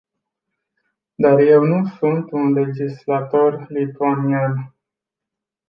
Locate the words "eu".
1.39-1.63